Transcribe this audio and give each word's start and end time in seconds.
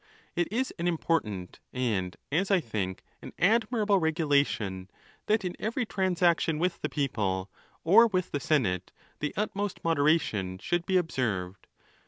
It 0.35 0.51
is 0.51 0.73
an 0.79 0.87
important, 0.87 1.59
and, 1.71 2.17
as 2.31 2.49
I 2.49 2.59
think, 2.59 3.03
an 3.21 3.33
admirable 3.37 3.99
regulation, 3.99 4.89
that 5.27 5.45
in 5.45 5.55
every 5.59 5.85
transaction 5.85 6.57
with 6.57 6.81
the 6.81 6.89
people 6.89 7.51
or 7.83 8.07
with 8.07 8.31
the 8.31 8.39
senate, 8.39 8.91
the 9.19 9.31
utmost 9.37 9.83
moderation 9.83 10.57
should 10.57 10.87
be 10.87 10.97
observed. 10.97 11.67